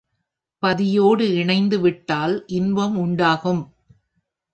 பதியோடு 0.63 1.25
இணைந்துவிட்டால் 1.33 2.43
இன்பம் 2.51 2.97
உண்டாகும். 2.97 3.61